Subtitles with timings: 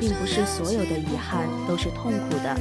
[0.00, 2.56] 并不是所有的遗憾都是痛苦的。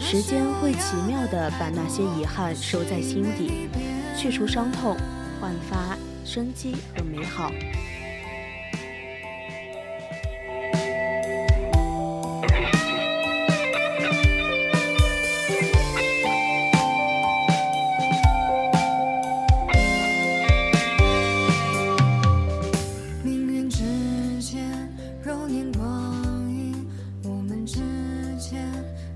[0.00, 3.68] 时间会奇妙地把那些遗憾收在心底，
[4.16, 4.96] 去除伤痛，
[5.40, 7.50] 焕发生机和美好。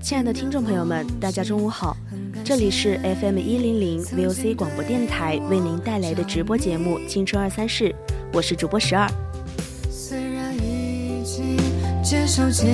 [0.03, 1.95] 亲爱的听众朋友们，大家中午好，
[2.43, 7.85] 这里是 FM 一零零 VOC 广播电台为您带来的直播节目《青春二三事》，
[8.33, 9.09] 我是主播十二。
[9.89, 11.55] 虽然已经
[12.03, 12.65] 接受结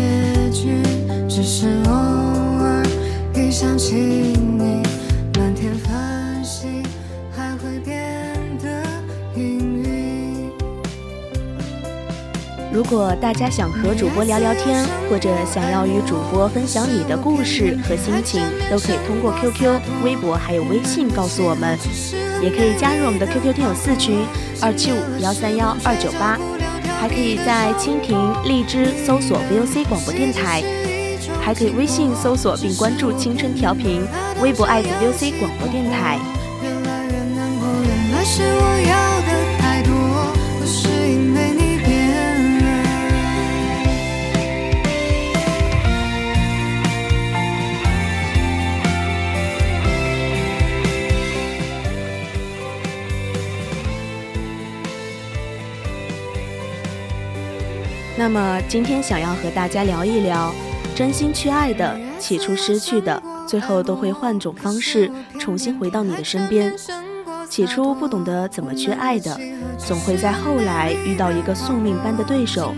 [0.52, 0.82] 局，
[1.30, 2.84] 只是偶尔
[3.36, 4.82] 一想起你，
[12.80, 18.42] 如果大家想和主播聊聊天，或者想要与主播分享你的故事和心情，
[18.72, 21.78] 都可以通过 QQ、微博还有微信告诉我们，
[22.42, 24.26] 也可以加入我们的 QQ 听友四群
[24.62, 26.40] 二七五幺三幺二九八，
[27.02, 30.64] 还可以在蜻蜓、荔枝搜索 VOC 广播电台，
[31.42, 34.08] 还可以微信搜索并关注青春调频，
[34.42, 36.18] 微博艾特 VOC 广播电台。
[36.64, 39.09] 越来越难过，原来是我要
[58.32, 60.54] 那么今天想要和大家聊一聊，
[60.94, 66.72] 真心去爱的，起初失去的，最后都会换种方式重新回到你的身边。
[67.50, 69.36] 起初不懂得怎么去爱的，
[69.80, 72.76] 总会在后来遇到一个宿命般的对手，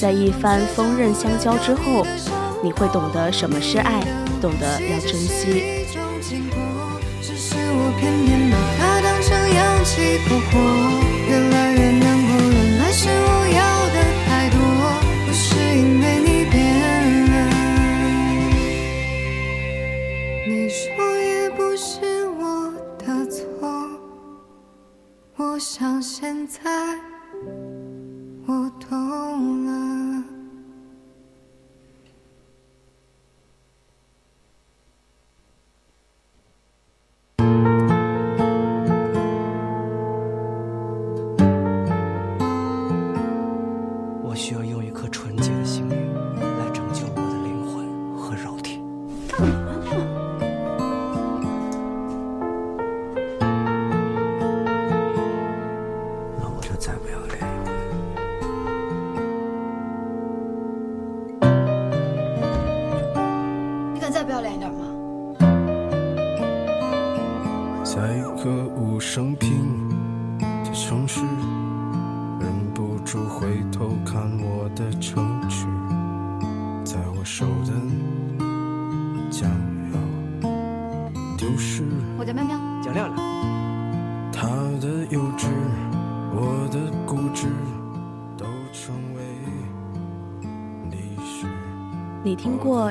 [0.00, 2.06] 在一番锋刃相交之后，
[2.64, 4.02] 你会懂得什么是爱，
[4.40, 5.84] 懂得要珍惜。
[5.90, 6.56] 一种经过，
[7.20, 7.54] 只是
[25.56, 26.60] 我想现在
[28.46, 29.65] 我懂了。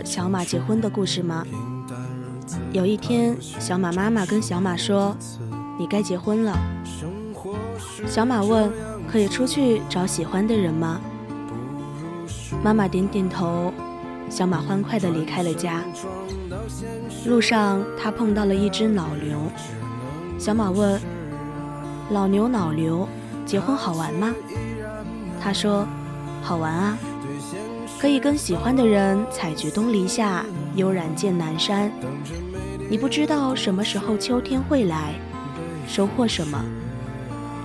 [0.06, 1.44] 小马结婚的故事吗？
[2.72, 5.18] 有一天，小马妈妈跟小马说
[5.80, 6.56] ：“你该结婚了。”
[8.06, 8.72] 小马问
[9.12, 11.02] ：“可以出去找喜欢的人吗？”
[12.63, 13.74] 妈妈点点头。
[14.30, 15.81] 小马欢快地离开了家。
[17.25, 19.40] 路上，他碰到了一只老牛。
[20.38, 21.01] 小马问
[22.12, 23.08] ：“老牛，老牛，
[23.46, 24.34] 结婚好玩吗？”
[25.42, 25.88] 他说
[26.42, 26.98] ：“好玩啊，
[28.06, 31.92] 可以跟喜欢的人采菊东篱下，悠然见南山。”
[32.88, 35.16] 你不知道什么时候秋天会来，
[35.88, 36.63] 收获什么，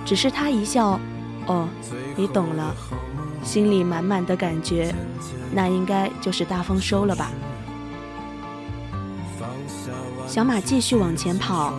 [0.03, 0.99] 只是他一笑，
[1.45, 1.67] 哦，
[2.15, 2.75] 你懂了，
[3.43, 4.91] 心里满满的感觉，
[5.53, 7.29] 那应该就是大丰收了吧。
[10.25, 11.71] 小马继续往前跑，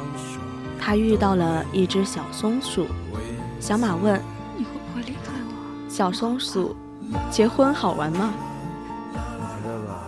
[0.79, 2.87] 他遇到了一只小松鼠，
[3.59, 4.23] 小马问
[4.57, 6.77] ：“你会不会离开我？”小松鼠
[7.29, 8.33] ：“结婚好玩吗？”
[9.73, 10.05] 我觉得吧，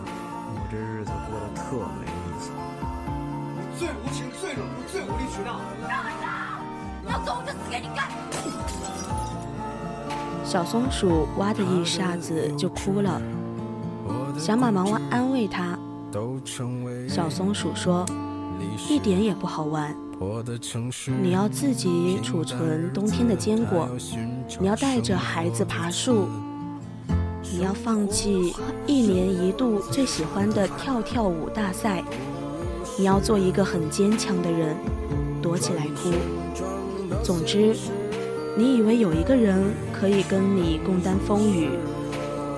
[0.54, 1.62] 我这日子过得特
[1.98, 2.08] 没意
[2.38, 2.50] 思。
[3.56, 5.48] 你最无情、最冷酷、最无理取闹。
[7.08, 8.10] 要走我就死给你看！
[10.44, 13.20] 小松鼠哇的一下子就哭了，
[14.38, 15.78] 小马忙安慰它。
[17.08, 18.04] 小松鼠说
[18.88, 19.96] ：“一点也不好玩，
[21.22, 23.88] 你要自己储存冬天的坚果，
[24.60, 26.28] 你要带着孩子爬树，
[27.56, 28.52] 你要放弃
[28.84, 32.02] 一年一度最喜欢的跳跳舞大赛，
[32.98, 34.76] 你要做一个很坚强的人，
[35.40, 36.10] 躲起来哭。
[37.22, 37.72] 总之，
[38.56, 39.62] 你以为有一个人
[39.92, 41.68] 可以跟你共担风雨，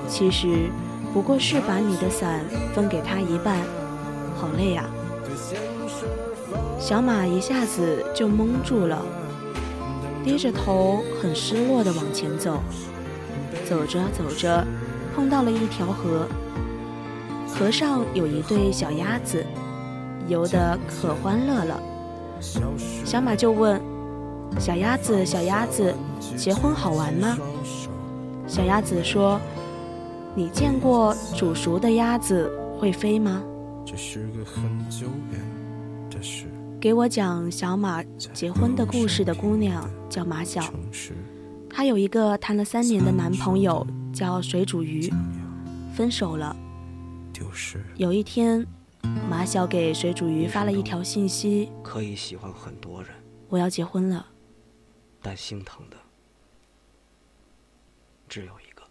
[0.08, 0.70] 其实……”
[1.12, 2.44] 不过是把你的伞
[2.74, 3.58] 分给他一半，
[4.34, 4.84] 好累呀！
[6.78, 9.02] 小马一下子就懵住了，
[10.24, 12.62] 低着头，很失落地往前走。
[13.66, 14.64] 走着走着，
[15.16, 16.28] 碰到了一条河，
[17.48, 19.42] 河上有一对小鸭子，
[20.28, 21.82] 游得可欢乐了。
[23.02, 23.80] 小马就问
[24.60, 25.94] ：“小鸭子，小鸭子，
[26.36, 27.38] 结婚好玩吗？”
[28.46, 29.40] 小鸭子说。
[30.38, 33.42] 你见过煮熟的鸭子会飞吗？
[36.78, 38.04] 给我讲小马
[38.34, 40.62] 结婚的故事的姑娘叫马晓，
[41.70, 43.86] 她有一个谈了三年的男朋友
[44.16, 45.12] 叫水煮鱼，
[45.94, 46.56] 分手了。
[47.96, 48.66] 有一天，
[49.28, 53.12] 马晓给水煮鱼发了一条信息：可以喜欢很多人，
[53.50, 54.26] 我要结婚了，
[55.20, 55.98] 但心疼的
[58.26, 58.82] 只有一个。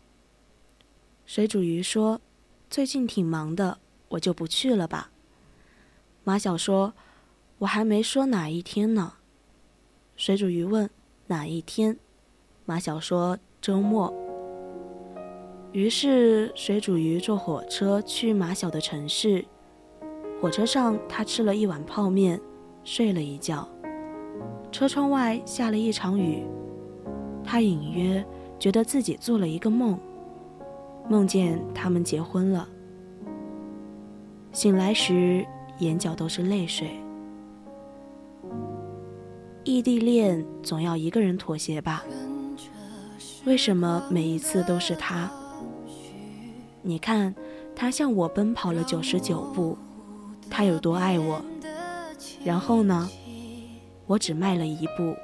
[1.26, 2.22] 水煮鱼说
[2.70, 3.80] ：“最近挺忙的，
[4.10, 5.10] 我就不去了吧。”
[6.24, 6.94] 马小说
[7.58, 9.14] ：“我还没说哪一天呢。”
[10.16, 10.88] 水煮鱼问
[11.26, 11.98] ：“哪一天？”
[12.66, 14.14] 马小说：“周末。”
[15.76, 19.44] 于是水煮鱼坐火车去马小的城市。
[20.40, 22.40] 火车上，他吃了一碗泡面，
[22.86, 23.68] 睡了一觉。
[24.72, 26.46] 车窗外下了一场雨，
[27.44, 28.26] 他隐约
[28.58, 30.00] 觉得自己做了一个梦。
[31.10, 32.66] 梦见他们结婚了，
[34.54, 35.46] 醒来时
[35.80, 36.90] 眼角都是泪水。
[39.66, 42.06] 异地恋总要一个人妥协吧？
[43.46, 45.30] 为什么每一次都是他？
[46.88, 47.34] 你看，
[47.76, 49.76] 他向我奔跑了九十九步，
[50.52, 51.42] 他有多爱我？
[52.44, 53.10] 然后呢？
[54.06, 55.16] 我只迈了一步，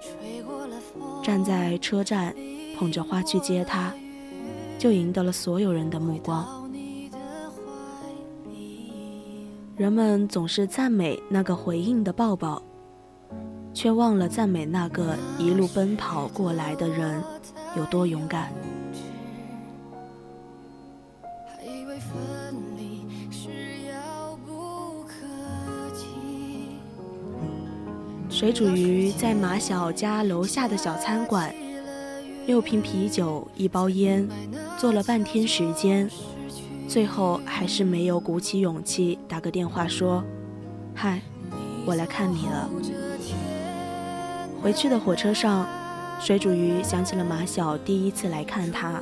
[1.21, 2.35] 站在车站，
[2.75, 3.93] 捧着花去接他。
[4.79, 6.67] 就赢得了所有人的目光。
[9.77, 12.59] 人们总是赞美那个回应的抱抱，
[13.71, 17.23] 却忘了赞美那个一路奔跑过来的人
[17.77, 18.51] 有多勇敢。
[28.41, 31.53] 水煮鱼在马小家楼下的小餐馆。
[32.47, 34.27] 六瓶啤酒，一包烟，
[34.79, 36.09] 坐了半天时间，
[36.87, 40.23] 最后还是没有鼓起勇气打个电话说
[40.95, 41.21] ：“嗨，
[41.85, 42.67] 我来看你了。”
[44.59, 45.67] 回去的火车上，
[46.19, 48.99] 水煮鱼想起了马小第一次来看他，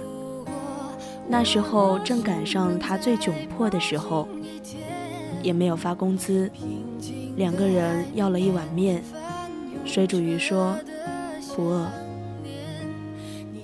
[1.30, 4.28] 那时候正赶上他最窘迫的时候，
[5.42, 6.52] 也没有发工资，
[7.38, 9.02] 两个人要了一碗面，
[9.92, 10.78] 水煮鱼说
[11.56, 11.88] ：“不饿。”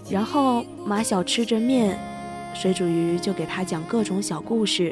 [0.10, 2.00] 然后马小吃着面，
[2.56, 4.92] 水煮鱼就给他讲各种小故事。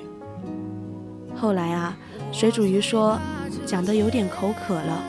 [1.35, 1.97] 后来啊，
[2.31, 3.17] 水煮鱼说
[3.65, 5.03] 讲的有点口渴了，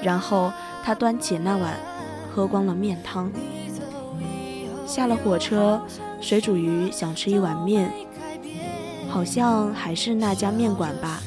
[0.00, 0.52] 然后
[0.84, 1.74] 他端起那碗，
[2.32, 3.28] 喝光了面汤。
[4.86, 5.82] 下了火车，
[6.20, 7.90] 水煮鱼想吃一碗面，
[9.08, 11.20] 好像还是那家面馆吧。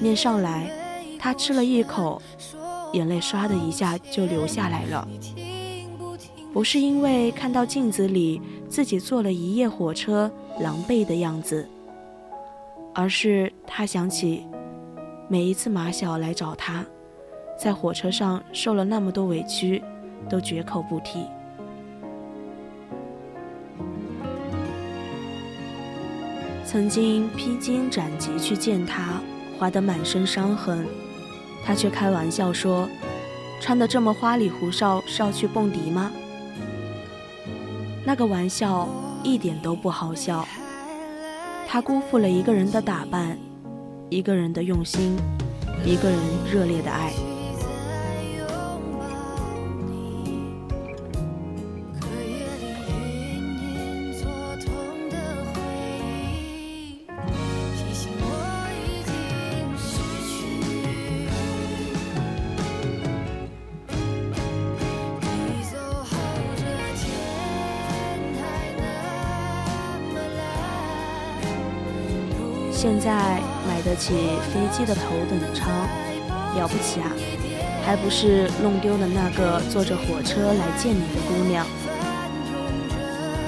[0.00, 0.68] 面上来，
[1.20, 2.20] 他吃了一口，
[2.92, 5.06] 眼泪唰的一下就流下来了。
[6.52, 10.30] 不是因为看到镜子里自己坐了一夜火车
[10.60, 11.66] 狼狈的样子，
[12.94, 14.46] 而是他想起
[15.28, 16.84] 每一次马小来找他，
[17.58, 19.82] 在火车上受了那么多委屈，
[20.28, 21.24] 都绝口不提。
[26.66, 29.22] 曾经披荆斩棘去见他，
[29.58, 30.86] 划得满身伤痕，
[31.64, 32.88] 他却开玩笑说
[33.60, 36.10] ：“穿得这么花里胡哨是要去蹦迪吗？”
[38.04, 38.88] 那个玩笑
[39.22, 40.46] 一点都不好笑。
[41.68, 43.38] 他辜负了一个人的打扮，
[44.10, 45.16] 一个人的用心，
[45.84, 46.18] 一个人
[46.52, 47.12] 热烈的爱。
[72.82, 74.12] 现在买得起
[74.52, 75.70] 飞机的头等舱，
[76.56, 77.12] 了不起啊！
[77.86, 81.64] 还不是弄丢了那个坐着火车来见你的姑娘。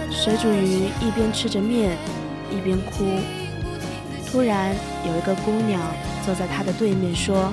[0.09, 1.99] 水煮鱼一边吃着面，
[2.49, 3.05] 一边哭。
[4.25, 4.73] 突然
[5.05, 5.83] 有一个姑娘
[6.25, 7.53] 坐在他的对面说：“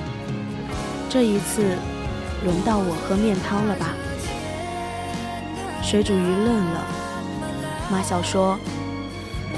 [1.10, 1.76] 这一次，
[2.44, 3.88] 轮到我喝面汤了吧？”
[5.82, 6.86] 水煮鱼愣了。
[7.90, 8.56] 马小说：“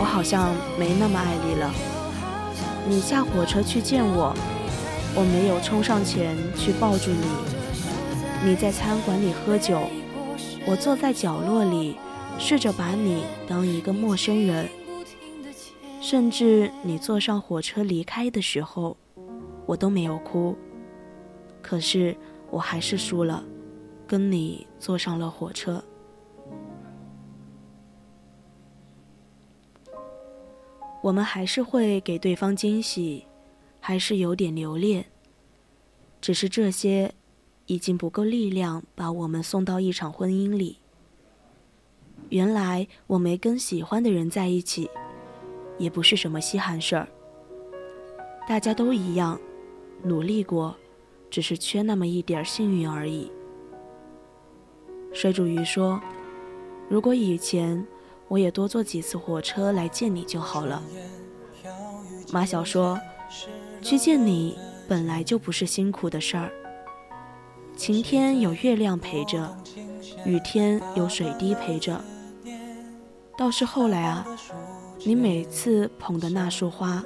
[0.01, 1.71] 我好像没那么爱你了。”
[2.87, 4.35] 你下火车去见我，
[5.15, 7.27] 我没有冲上前去抱住你。
[8.45, 9.81] 你在餐馆里喝酒，
[10.67, 11.97] 我坐在角落里，
[12.39, 14.69] 试着把你当一个陌生人。
[16.03, 18.99] 甚至你坐上火车离开的时候，
[19.65, 20.55] 我都没有哭。
[21.63, 22.15] 可是
[22.51, 23.43] 我还是输了，
[24.07, 25.83] 跟你坐上了火车。
[31.05, 33.27] 我们还是会给对方惊喜，
[33.79, 35.05] 还是有点留恋。
[36.19, 37.13] 只是这些，
[37.67, 40.79] 已经不够力量把我们送到一场婚姻里。
[42.31, 44.89] 原来我没跟喜欢的人在一起，
[45.77, 47.07] 也不是什么稀罕事儿。
[48.49, 49.39] 大家都一样，
[50.03, 50.75] 努力过，
[51.29, 53.31] 只是缺那么一点幸运而已。
[55.13, 56.01] 水煮鱼说
[56.89, 57.87] ：“如果以前……”
[58.35, 60.83] 我也多坐几次火车来见你就好了。
[62.33, 62.99] 马小说
[63.81, 66.51] ：“去见你本来就不是辛苦的事儿。
[67.77, 69.57] 晴天有月亮陪着，
[70.27, 72.01] 雨天有水滴陪着。
[73.39, 74.27] 倒是后来啊，
[75.05, 77.05] 你每次捧的那束花，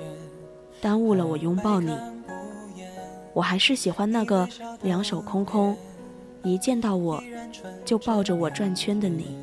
[0.81, 1.95] 耽误了我拥抱你。
[3.35, 4.49] 我还是喜欢那个
[4.81, 5.77] 两手空空，
[6.43, 7.23] 一见到我
[7.85, 9.37] 就抱着我转圈的你。”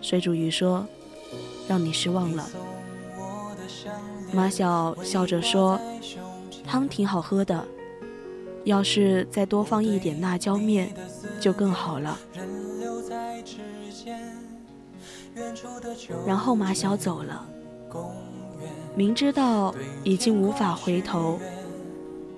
[0.00, 0.86] 水煮鱼说
[1.68, 2.48] ：“让你失望了。”
[4.32, 5.80] 马小笑着说
[6.66, 7.66] ：“汤挺好喝的，
[8.64, 10.92] 要是再多放一点辣椒面，
[11.40, 12.18] 就更好了。”
[16.26, 17.46] 然后马小走了，
[18.94, 21.38] 明知道已经无法回头，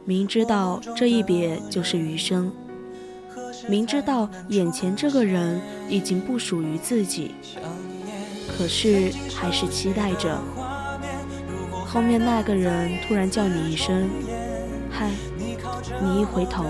[0.04, 2.52] 明知道这一别就是余生。
[3.68, 7.34] 明知道眼前这个人已经不属于自己，
[8.48, 10.38] 可是还是期待着。
[11.86, 14.08] 后面那个人突然叫你一声
[14.90, 15.10] “嗨”，
[16.02, 16.64] 你一回头，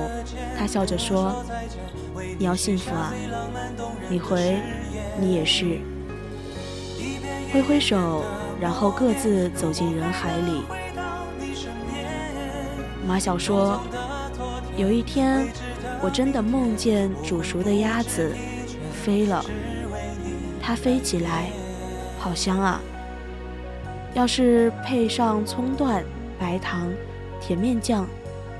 [0.59, 1.45] 他笑着说
[2.39, 3.13] ：“你要幸福啊。”
[4.11, 4.59] 你回
[5.19, 5.79] ：“你也是。”
[7.53, 8.25] 挥挥手，
[8.61, 10.63] 然后各自走进人海里。
[13.07, 13.81] 马小说
[14.77, 15.47] ：“有一天。”
[16.03, 18.35] 我真的梦见煮熟的鸭子
[19.05, 19.45] 飞了，
[20.61, 21.51] 它飞起来，
[22.19, 22.81] 好香啊！
[24.13, 26.05] 要是配上葱段、
[26.41, 26.93] 白糖、
[27.41, 28.05] 甜面酱，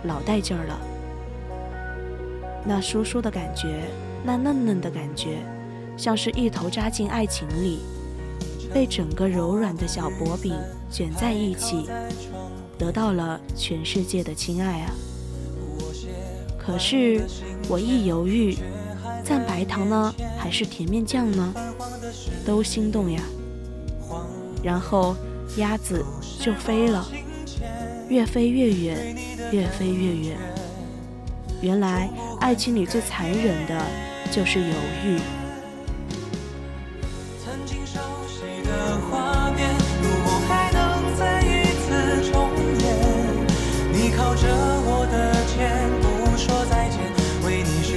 [0.05, 0.81] 老带劲儿了。
[2.65, 3.81] 那酥酥的感觉，
[4.25, 5.39] 那嫩嫩的感觉，
[5.97, 7.81] 像是一头扎进爱情里，
[8.73, 10.57] 被整个柔软的小薄饼
[10.89, 11.89] 卷在一起，
[12.79, 14.95] 得到了全世界的亲爱啊！
[16.65, 17.27] 可是
[17.69, 18.57] 我一犹豫，
[19.25, 21.53] 蘸白糖呢，还是甜面酱呢？
[22.47, 23.21] 都心动呀。
[24.63, 25.17] 然后
[25.57, 26.05] 鸭子
[26.41, 27.05] 就飞了，
[28.09, 29.17] 越飞越远，
[29.51, 30.39] 越飞越远。
[31.61, 32.09] 原来
[32.41, 33.85] 爱情里最残忍的
[34.31, 35.19] 就是犹豫。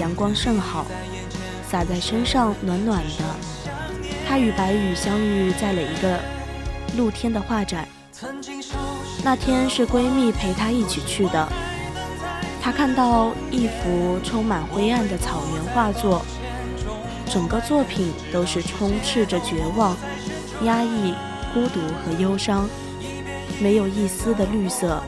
[0.00, 0.86] 阳光甚好，
[1.70, 3.24] 洒在身上暖暖的。
[4.26, 6.18] 他与白羽相遇在了一个
[6.96, 7.86] 露天的画展，
[9.22, 11.48] 那天是闺蜜陪她一起去的。
[12.62, 16.24] 她看到一幅充满灰暗的草原画作，
[17.30, 19.94] 整个作品都是充斥着绝望。
[20.64, 21.14] 压抑、
[21.52, 22.68] 孤独和忧伤，
[23.60, 25.02] 没有一丝的绿色，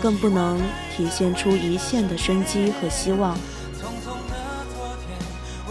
[0.00, 0.60] 更不能
[0.94, 3.36] 体现出一线的生机和希望。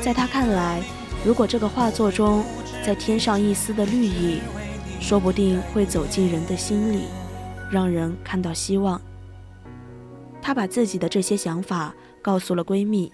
[0.01, 0.81] 在他看来，
[1.24, 2.43] 如果这个画作中
[2.84, 4.39] 再添上一丝的绿意，
[5.00, 7.05] 说不定会走进人的心里，
[7.72, 9.00] 让人看到希望。
[10.41, 13.13] 她把自己的这些想法告诉了闺蜜，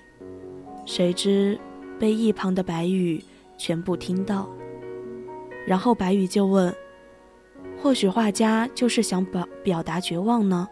[0.85, 1.59] 谁知
[1.99, 3.21] 被一旁的白羽
[3.57, 4.47] 全部听到。
[5.65, 6.73] 然后白羽就问
[7.83, 10.65] ：“或许画家就是想表表达绝望呢？”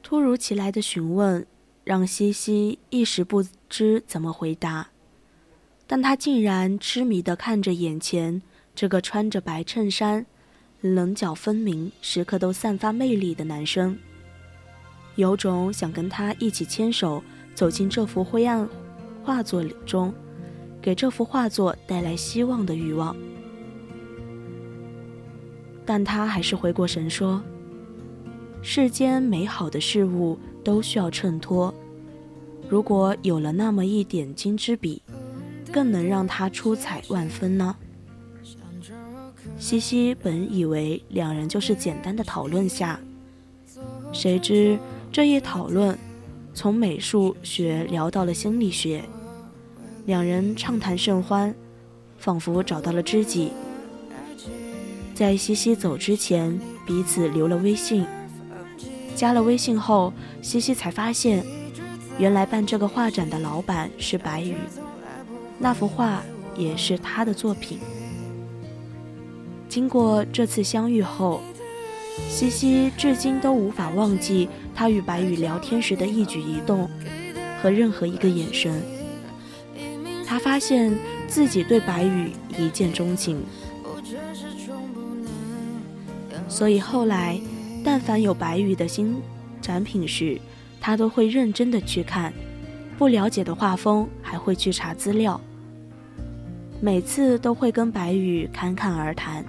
[0.00, 1.44] 突如其来的询问
[1.84, 4.88] 让西西一时不知怎么回答，
[5.86, 8.42] 但他竟然痴迷地看着眼前
[8.74, 10.24] 这个穿着白衬衫、
[10.80, 13.98] 棱角分明、时刻都散发魅力的男生，
[15.16, 17.22] 有种想跟他一起牵手
[17.54, 18.68] 走进这幅灰暗
[19.22, 20.12] 画作中。
[20.82, 23.14] 给这幅画作带来希望的欲望，
[25.84, 27.42] 但他还是回过神说
[28.64, 31.74] ：“世间美好的事物都需要衬托，
[32.68, 35.02] 如果有了那么一点金之笔，
[35.72, 37.76] 更能让它出彩万分呢。”
[39.58, 42.98] 西西本以为两人就是简单的讨论下，
[44.12, 44.78] 谁知
[45.12, 45.98] 这一讨论，
[46.54, 49.02] 从美术学聊到了心理学。
[50.06, 51.54] 两人畅谈甚欢，
[52.18, 53.52] 仿佛找到了知己。
[55.14, 58.06] 在西西走之前，彼此留了微信。
[59.20, 61.44] 加了微信后，西西才发现，
[62.18, 64.54] 原来办这个画展的老板是白羽，
[65.58, 66.22] 那幅画
[66.56, 67.78] 也是他的作品。
[69.68, 71.42] 经过这次相遇后，
[72.30, 76.88] 西西至今都无法忘记他与白羽聊天时的一举一动
[77.62, 78.82] 和任何一个眼神。
[80.26, 80.96] 他发现
[81.28, 83.44] 自己对白羽一见钟情，
[86.48, 87.38] 所以后来，
[87.84, 89.20] 但凡有白羽的新
[89.60, 90.40] 展品时，
[90.80, 92.32] 他都会认真的去看，
[92.98, 95.40] 不了解的画风还会去查资料。
[96.80, 99.44] 每次都会跟白羽侃侃而谈，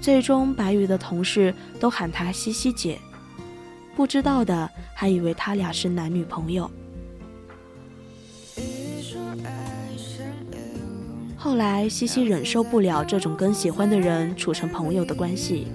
[0.00, 2.98] 最终白羽的同事都喊他西西姐，
[3.94, 6.70] 不知道的还以为他俩是男女朋友。
[11.36, 15.68] 后来，西西忍受不了这种跟喜欢的人处成朋友的关系，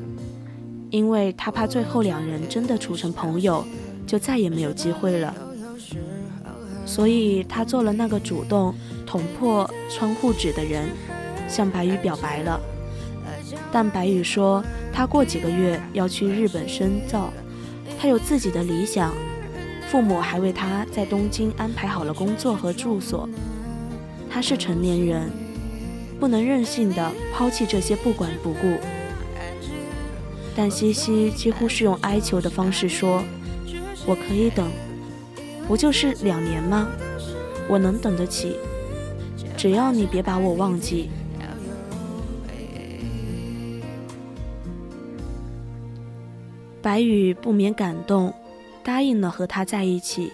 [0.95, 3.65] 因为他怕最后两人真的处成朋友，
[4.08, 5.36] 就再也没有机会了。
[6.86, 8.73] 所以，他做了那个主动
[9.05, 10.88] 捅破窗户纸的人，
[11.49, 12.58] 向白羽表白了。
[13.73, 17.29] 但白羽说，他过几个月要去日本深造，
[17.99, 19.13] 他有自己的理想，
[19.89, 23.27] 父母还为他在东京安排好了工作和住所，
[24.29, 25.29] 他是成年人。
[26.21, 28.77] 不能任性的抛弃这些不管不顾，
[30.55, 33.21] 但西西几乎是用哀求的方式说
[34.07, 34.71] ：“我可以等，
[35.67, 36.87] 不就是两年吗？
[37.67, 38.55] 我能等得起，
[39.57, 41.09] 只要你别把我忘记。”
[46.81, 48.33] 白羽不免感动，
[48.83, 50.31] 答应了和他在一起，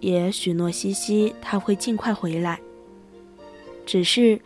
[0.00, 2.60] 也许诺西西他会尽快回来。
[3.86, 4.38] 只是。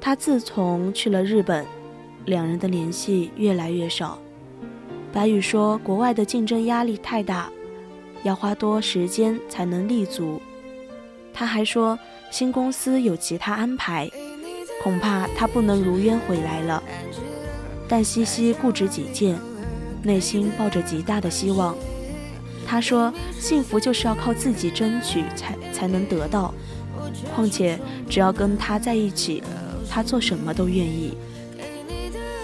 [0.00, 1.64] 他自从去了日本，
[2.26, 4.18] 两人的联系越来越少。
[5.14, 7.48] 白宇说：“国外的竞争压力太大，
[8.24, 10.42] 要花多时间才能立足。
[11.32, 11.96] 他还说
[12.32, 14.10] 新公司有其他安排，
[14.82, 16.82] 恐怕他不能如约回来了。
[17.86, 19.38] 但西西固执己见，
[20.02, 21.76] 内心抱着极大的希望。
[22.66, 26.52] 他说：“幸福就是要靠自己争取才才能得到，
[27.32, 27.78] 况且
[28.10, 29.44] 只要跟他在一起，
[29.88, 31.16] 他做什么都愿意。”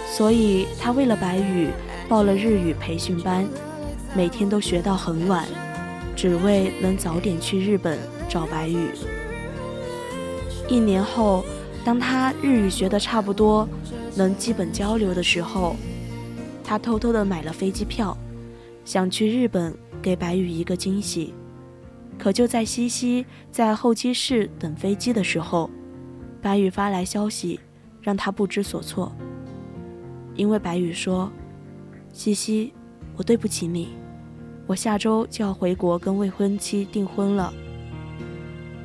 [0.09, 1.69] 所以，他为了白宇
[2.11, 3.47] 报了日语培训班，
[4.13, 5.47] 每天都学到很晚，
[6.13, 7.97] 只为能早点去日本
[8.27, 8.89] 找白宇。
[10.67, 11.45] 一年后，
[11.85, 13.65] 当他日语学得差不多，
[14.13, 15.77] 能基本交流的时候，
[16.65, 18.17] 他偷偷的买了飞机票，
[18.83, 19.73] 想去日本。
[20.01, 21.31] 给白宇一个惊喜，
[22.17, 25.69] 可就在西西在候机室等飞机的时候，
[26.41, 27.59] 白宇发来消息，
[28.01, 29.15] 让他不知所措。
[30.35, 31.31] 因为白宇说
[32.13, 32.73] ：“西西，
[33.15, 33.89] 我对不起你，
[34.67, 37.53] 我下周就要回国跟未婚妻订婚了。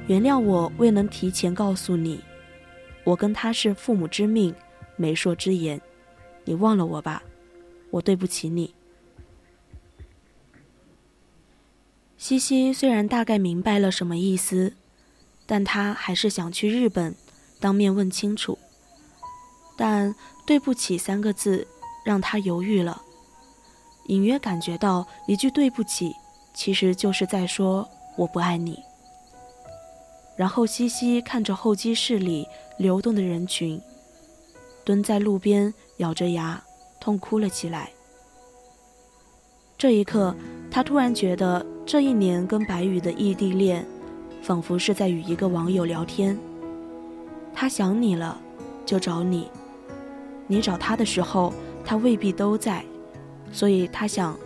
[0.07, 2.21] 原谅我未能提前告诉你，
[3.05, 4.55] 我跟他是父母之命，
[4.97, 5.81] 媒妁之言，
[6.45, 7.23] 你忘了我吧，
[7.91, 8.73] 我对不起你。”
[12.17, 14.73] 西西虽然大概明白了什么意思，
[15.45, 17.15] 但他还是想去日本，
[17.61, 18.59] 当面问清楚。
[19.77, 20.15] 但
[20.47, 21.67] “对不起”三个字
[22.05, 23.03] 让他犹豫了，
[24.09, 26.15] 隐约感觉到一句“对不起”
[26.55, 28.83] 其实就是在说“我不爱你”。
[30.37, 32.47] 然后西西看着候机室里
[32.79, 33.81] 流动的人群，
[34.85, 36.63] 蹲在路边咬着牙
[37.01, 37.91] 痛哭了起来。
[39.79, 40.35] 这一刻，
[40.71, 43.87] 他突然觉得这一年跟白宇的异地恋，
[44.43, 46.39] 仿佛是在与一个网友聊天。
[47.55, 48.39] 他想你了，
[48.85, 49.51] 就找你；
[50.47, 51.53] 你找他的时候，
[51.85, 52.85] 他未必都在。
[53.53, 54.39] 所以他想，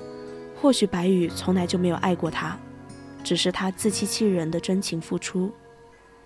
[0.60, 2.58] 或许白宇从来就没有爱过他，
[3.24, 5.50] 只是他自欺欺人的真情付出，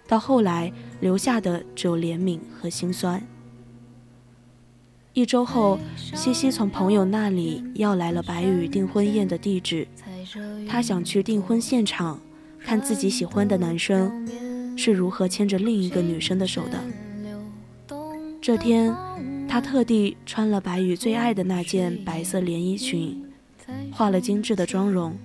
[0.06, 3.22] 到后来留下的只有怜悯和心酸。
[5.12, 9.86] 一周后，西西从朋友那里要来了白宇订婚宴的地址。
[10.68, 12.20] 她想去订婚现场，
[12.58, 14.26] 看自己喜欢的男生
[14.76, 17.96] 是如何牵着另一个女生的手的。
[18.42, 18.92] 这天，
[19.54, 23.24] 她特地穿了白宇最爱的那件白色连衣裙，
[23.92, 25.16] 化了精致的妆容，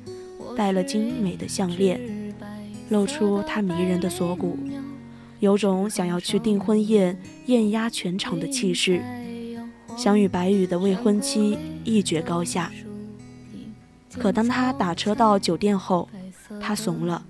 [0.56, 2.00] 戴了精美的项链，
[2.90, 4.56] 露出她迷人的锁骨，
[5.40, 9.02] 有种想要去订婚宴艳压全场的气势。
[9.98, 12.72] 想与白宇的未婚妻一决高下，
[14.12, 16.08] 可当他打车到酒店后，
[16.62, 17.26] 他怂了，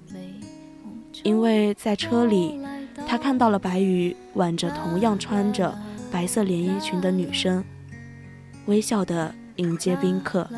[1.23, 2.59] 因为在车里，
[3.07, 5.73] 他看到了白宇挽着同样穿着
[6.11, 7.63] 白色连衣裙的女生，
[8.65, 10.49] 微笑的迎接宾客。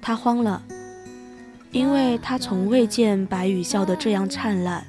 [0.00, 0.62] 他慌了，
[1.70, 4.84] 因为他从未见白羽笑得这样灿烂，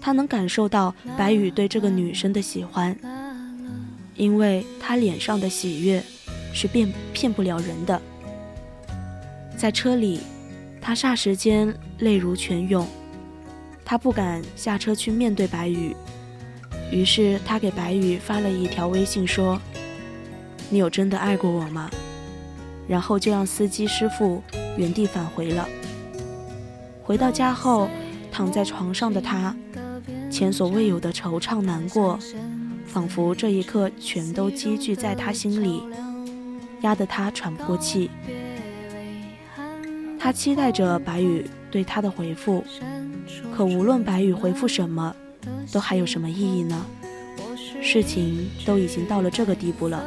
[0.00, 2.96] 他能感受到白羽对这个女生的喜欢。
[4.16, 6.00] 因为他脸上的喜悦
[6.52, 8.00] 是骗骗不了人的。
[9.56, 10.20] 在车里，
[10.80, 12.86] 他霎时间泪如泉涌，
[13.84, 15.96] 他不敢下车去面对白羽，
[16.94, 19.60] 于是他给白宇发了一条微信说
[20.70, 21.90] ：“你有真的爱过我吗？”
[22.86, 24.40] 然后就让司机师傅
[24.76, 25.68] 原地返回了。
[27.02, 27.88] 回到家后，
[28.30, 29.52] 躺在床上的他，
[30.30, 32.16] 前所未有的惆怅难过。
[32.86, 35.82] 仿佛这一刻全都积聚在他心里，
[36.82, 38.08] 压得他喘不过气。
[40.16, 42.62] 他期待着白宇对他的回复，
[43.52, 45.12] 可无论白宇回复什么，
[45.72, 46.84] 都还有什么意义呢？
[47.82, 50.02] 事情都已经到了这个地步了。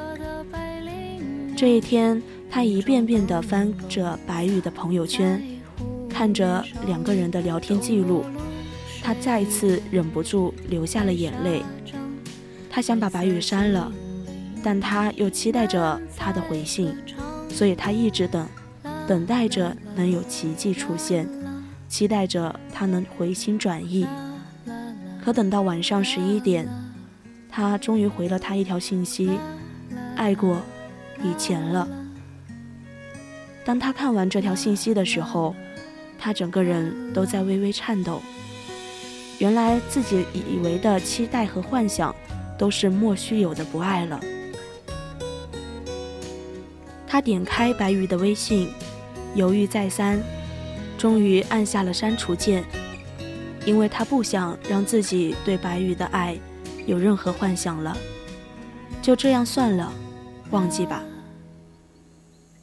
[1.55, 5.41] 这一天，他一遍遍地翻着白宇的朋友圈，
[6.09, 8.25] 看着两个人的聊天记录，
[9.01, 11.63] 他再次忍不住流下了眼泪。
[12.69, 13.91] 他想把白宇删了，
[14.63, 16.95] 但他又期待着他的回信，
[17.49, 18.47] 所以他一直等，
[19.07, 21.27] 等待着能有奇迹出现，
[21.87, 24.05] 期待着他能回心转意。
[25.27, 26.65] 可等到晚上十一点，
[27.49, 29.37] 他终于回了他一条信息
[30.15, 30.61] ：“爱过，
[31.21, 31.85] 以前了。”
[33.65, 35.53] 当他看完这条信息的时候，
[36.17, 38.21] 他整个人都在微微颤抖。
[39.39, 42.15] 原来自己以为的期待和幻想。
[42.57, 44.19] 都是莫须有的不爱了。
[47.05, 48.69] 他点开白宇的微信，
[49.35, 50.19] 犹豫再三，
[50.97, 52.63] 终于按下了删除键，
[53.67, 56.39] 因为他不想让自己对白宇的爱
[56.85, 57.97] 有任何幻想了。
[59.01, 59.91] 就这样算了，
[60.51, 61.03] 忘记吧。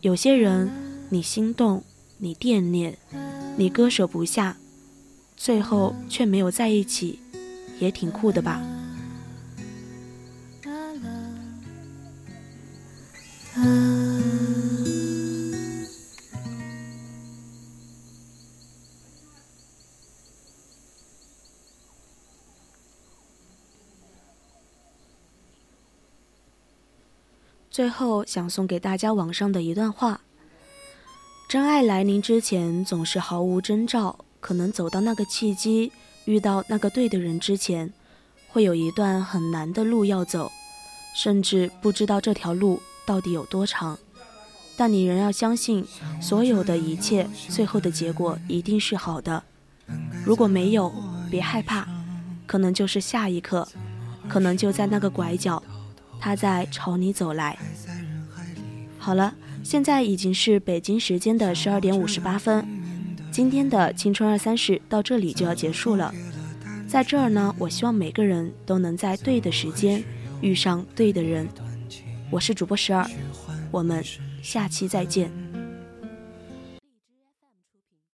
[0.01, 0.71] 有些人
[1.11, 1.85] 你心动，
[2.17, 2.97] 你惦念，
[3.55, 4.57] 你割舍不下，
[5.37, 7.21] 最后却没有在一起，
[7.79, 8.63] 也挺酷的吧。
[27.75, 30.21] 最后想送给大家网上的一段话：
[31.49, 35.91] 真爱来临之前总是毫无征兆，可能走到那个契机，
[36.25, 37.93] 遇到那个对的人之前，
[38.47, 40.53] 会有一段很难的路要走，
[41.17, 43.99] 甚至不知道这条路到底有多长。
[44.77, 45.85] 但你仍要相信，
[46.23, 49.43] 所有的一切最后的结果一定是好的。
[50.25, 50.95] 如果没有，
[51.29, 51.89] 别害怕，
[52.47, 53.67] 可能就是下一刻，
[54.29, 55.61] 可能就在那个拐角。
[56.25, 57.55] 他在朝你走来。
[58.99, 62.67] 好了，现在已经是北京时间的十二点五十八分，
[63.31, 66.15] 今天的青春二三事到这里就要结束了。
[66.89, 70.03] 在这儿呢，我希望每个人都能在对的时间
[70.41, 71.47] 遇上对的人。
[72.31, 73.07] 我是主播十二，
[73.71, 74.03] 我们
[74.41, 75.31] 下期再见。